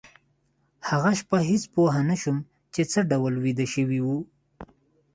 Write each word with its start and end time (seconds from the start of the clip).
هغه 0.89 1.11
شپه 1.19 1.37
هېڅ 1.49 1.63
پوه 1.73 1.95
نشوم 2.09 2.37
چې 2.73 2.81
څه 2.91 2.99
ډول 3.11 3.33
ویده 3.43 3.65
شوي 3.73 3.99
وو 4.05 4.17